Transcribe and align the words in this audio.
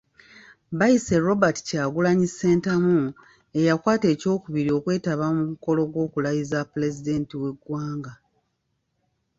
Bayise 0.77 1.15
Robert 1.27 1.57
Kyagulanyi 1.67 2.27
Ssentamu 2.31 2.97
eyakwata 3.59 4.05
ekyokubiri 4.13 4.69
okwetaba 4.77 5.25
ku 5.33 5.37
mukolo 5.49 5.81
gw'okulayiza 5.91 6.59
Pulezidenti 6.71 7.33
w'eggwanga. 7.41 8.13